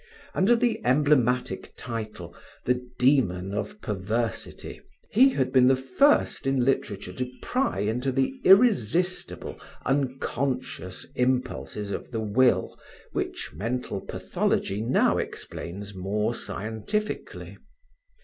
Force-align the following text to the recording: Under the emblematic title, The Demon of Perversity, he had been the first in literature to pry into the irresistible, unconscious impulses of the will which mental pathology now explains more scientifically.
Under 0.33 0.55
the 0.55 0.81
emblematic 0.83 1.73
title, 1.77 2.35
The 2.65 2.83
Demon 2.97 3.53
of 3.53 3.79
Perversity, 3.81 4.81
he 5.11 5.29
had 5.29 5.51
been 5.51 5.67
the 5.67 5.75
first 5.75 6.47
in 6.47 6.65
literature 6.65 7.13
to 7.13 7.31
pry 7.43 7.81
into 7.81 8.11
the 8.11 8.41
irresistible, 8.43 9.61
unconscious 9.85 11.05
impulses 11.13 11.91
of 11.91 12.09
the 12.09 12.19
will 12.19 12.79
which 13.11 13.51
mental 13.53 14.01
pathology 14.01 14.81
now 14.81 15.19
explains 15.19 15.93
more 15.93 16.33
scientifically. 16.33 17.59